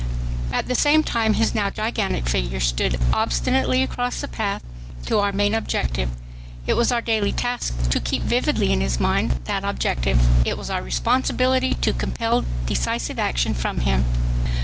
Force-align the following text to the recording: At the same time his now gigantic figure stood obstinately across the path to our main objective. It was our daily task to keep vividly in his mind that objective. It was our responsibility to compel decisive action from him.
At 0.51 0.65
the 0.67 0.73
same 0.73 1.03
time 1.03 1.35
his 1.35 1.53
now 1.53 1.69
gigantic 1.69 2.27
figure 2.27 2.59
stood 2.59 2.99
obstinately 3.13 3.83
across 3.83 4.19
the 4.19 4.27
path 4.27 4.63
to 5.05 5.19
our 5.19 5.31
main 5.31 5.53
objective. 5.53 6.09
It 6.65 6.73
was 6.73 6.91
our 6.91 7.01
daily 7.01 7.31
task 7.31 7.75
to 7.91 7.99
keep 7.99 8.23
vividly 8.23 8.71
in 8.73 8.81
his 8.81 8.99
mind 8.99 9.41
that 9.43 9.63
objective. 9.63 10.19
It 10.43 10.57
was 10.57 10.71
our 10.71 10.81
responsibility 10.81 11.75
to 11.81 11.93
compel 11.93 12.45
decisive 12.65 13.19
action 13.19 13.53
from 13.53 13.81
him. 13.81 14.03